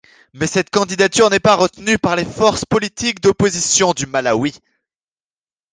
Mais 0.33 0.47
cette 0.47 0.71
candidature 0.71 1.29
n’est 1.29 1.39
pas 1.39 1.55
retenue 1.55 1.99
par 1.99 2.15
les 2.15 2.25
forces 2.25 2.65
politiques 2.65 3.19
d’opposition 3.21 3.93
du 3.93 4.07
Malawi. 4.07 4.53